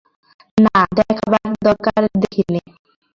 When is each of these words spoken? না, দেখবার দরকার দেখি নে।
না, 0.57 0.79
দেখবার 0.97 1.47
দরকার 1.67 2.01
দেখি 2.21 2.43
নে। 2.53 2.61